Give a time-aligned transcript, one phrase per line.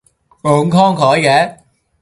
[0.41, 1.57] 咁慷慨嘅